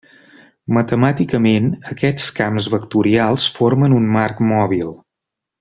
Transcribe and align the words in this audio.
Matemàticament 0.77 1.67
aquests 1.91 2.27
camps 2.41 2.71
vectorials 2.77 3.47
formen 3.59 3.97
un 4.03 4.11
marc 4.19 4.45
mòbil. 4.55 4.95